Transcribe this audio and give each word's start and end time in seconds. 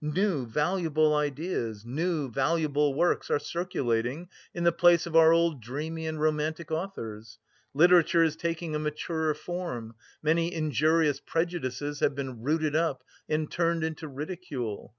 New 0.03 0.47
valuable 0.47 1.13
ideas, 1.13 1.85
new 1.85 2.27
valuable 2.27 2.95
works 2.95 3.29
are 3.29 3.37
circulating 3.37 4.27
in 4.51 4.63
the 4.63 4.71
place 4.71 5.05
of 5.05 5.15
our 5.15 5.31
old 5.31 5.61
dreamy 5.61 6.07
and 6.07 6.19
romantic 6.19 6.71
authors. 6.71 7.37
Literature 7.75 8.23
is 8.23 8.35
taking 8.35 8.73
a 8.73 8.79
maturer 8.79 9.35
form, 9.35 9.93
many 10.23 10.51
injurious 10.51 11.19
prejudices 11.19 11.99
have 11.99 12.15
been 12.15 12.41
rooted 12.41 12.75
up 12.75 13.03
and 13.29 13.51
turned 13.51 13.83
into 13.83 14.07
ridicule.... 14.07 14.89